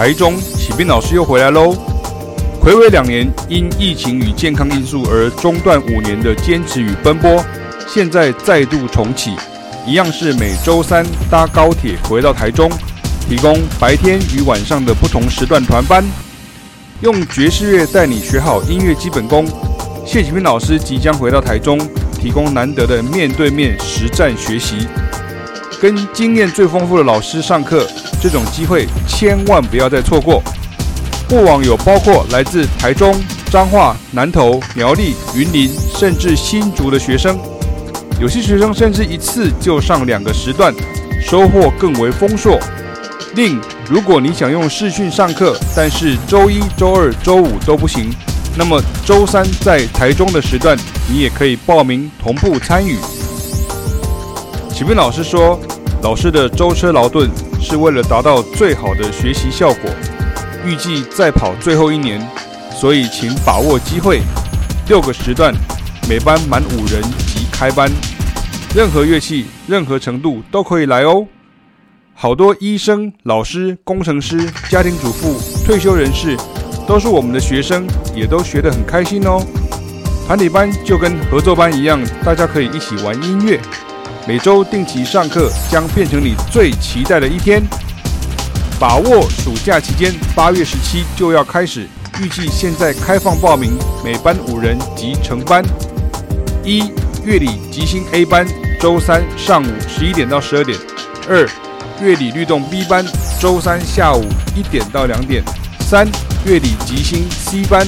[0.00, 1.76] 台中启斌老师又回来喽！
[2.64, 7.44] 睽违两年，因疫情与健康因素而中断五年的坚持与奔波，
[7.86, 9.32] 现在再度重启，
[9.86, 12.70] 一样是每周三搭高铁回到台中，
[13.28, 16.02] 提供白天与晚上的不同时段团班，
[17.02, 19.46] 用爵士乐带你学好音乐基本功。
[20.06, 21.78] 谢启斌老师即将回到台中，
[22.18, 24.88] 提供难得的面对面实战学习，
[25.78, 27.86] 跟经验最丰富的老师上课。
[28.20, 30.42] 这种机会千万不要再错过。
[31.28, 33.14] 过往有包括来自台中、
[33.50, 37.38] 彰化、南投、苗栗、云林，甚至新竹的学生，
[38.20, 40.74] 有些学生甚至一次就上两个时段，
[41.22, 42.58] 收获更为丰硕。
[43.36, 48.10] 另，如果你想用视讯上课，但是周一、周二、周五都不行，
[48.56, 50.76] 那么周三在台中的时段，
[51.08, 52.96] 你也可以报名同步参与。
[54.74, 55.60] 启斌老师说，
[56.02, 57.30] 老师的舟车劳顿。
[57.60, 59.90] 是为了达到最好的学习效果，
[60.66, 62.20] 预计再跑最后一年，
[62.74, 64.22] 所以请把握机会。
[64.88, 65.54] 六个时段，
[66.08, 67.88] 每班满五人即开班，
[68.74, 71.26] 任何乐器、任何程度都可以来哦。
[72.14, 76.36] 好多医生、老师、工程师、家庭主妇、退休人士，
[76.88, 79.40] 都是我们的学生，也都学得很开心哦。
[80.26, 83.60] 团体班就跟合作班一样，大家可以一起玩音乐。
[84.30, 87.60] 每周定期上课将变成你最期待的一天。
[88.78, 91.84] 把握暑假期间，八月十七就要开始，
[92.22, 93.72] 预计现在开放报名，
[94.04, 95.64] 每班五人即成班。
[96.64, 96.92] 一、
[97.24, 98.46] 乐理即兴 A 班，
[98.78, 100.78] 周三上午十一点到十二点；
[101.28, 101.44] 二、
[102.00, 103.04] 乐理律动 B 班，
[103.40, 105.42] 周三下午一点到两点；
[105.80, 106.06] 三、
[106.44, 107.84] 乐理即兴 C 班，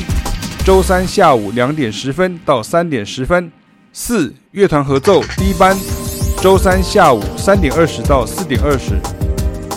[0.66, 3.48] 周三下午两点十分到三点十分；
[3.92, 5.78] 四、乐团合奏 D 班。
[6.42, 9.00] 周三下午三点二十到四点二十，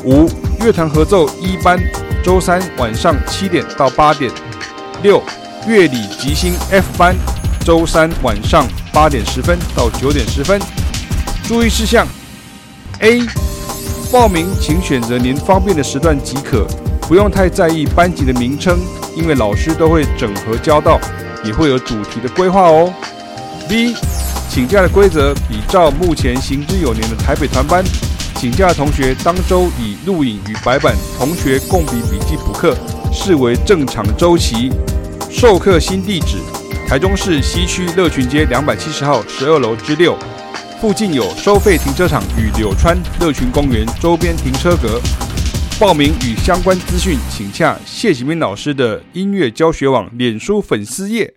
[0.03, 0.27] 五
[0.59, 1.79] 乐团合奏一班，
[2.23, 4.31] 周三晚上七点到八点，
[5.03, 5.21] 六
[5.67, 7.15] 乐理即兴 F 班，
[7.63, 10.59] 周三晚上八点十分到九点十分。
[11.43, 12.07] 注意事项
[13.01, 13.21] ：A.
[14.11, 16.65] 报名请选择您方便的时段即可，
[17.01, 18.79] 不用太在意班级的名称，
[19.15, 20.99] 因为老师都会整合教到，
[21.43, 22.91] 也会有主题的规划哦。
[23.69, 23.95] B.
[24.55, 27.83] 请假的规则比照目前行之有年的台北团班，
[28.35, 32.73] 请假的同学当周以录影与白板同学共笔笔记补课，
[33.11, 34.71] 视为正常周期。
[35.29, 36.37] 授课新地址：
[36.87, 40.17] 台中市西区乐群街两百七十号十二楼之六，
[40.79, 45.01] 附近有收费停车场与柳川乐群公园周边停车格。
[45.77, 51.33] 报名与相关资讯，请洽谢启明老师的音乐教学网脸书粉丝页。